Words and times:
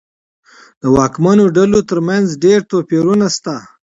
د 0.81 0.83
واکمنو 0.97 1.45
ډلو 1.57 1.79
ترمنځ 1.89 2.27
ډېر 2.43 2.59
توپیرونه 2.71 3.27
شته. 3.35 3.55